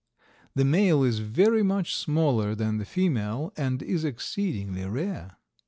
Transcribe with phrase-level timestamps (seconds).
[0.55, 5.37] The male is very much smaller than the female and is exceedingly rare.